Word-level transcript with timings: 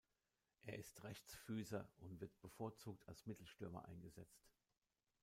Er 0.63 0.79
ist 0.79 1.03
Rechtsfüßer 1.03 1.87
und 1.99 2.19
wird 2.21 2.41
bevorzugt 2.41 3.07
als 3.07 3.23
Mittelstürmer 3.27 3.85
eingesetzt. 3.85 4.49